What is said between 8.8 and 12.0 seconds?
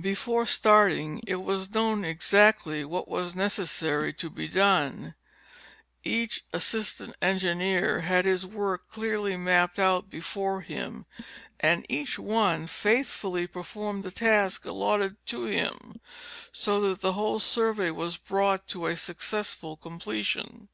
clearly mapped out before him, and